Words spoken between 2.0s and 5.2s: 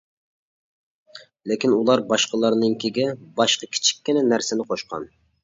باشقىلارنىڭكىگە «باشقا كىچىككىنە» نەرسىنى قوشقان.